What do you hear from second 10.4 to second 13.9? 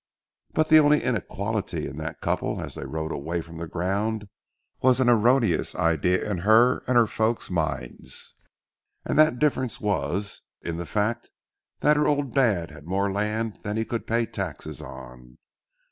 in the fact that her old dad had more land than he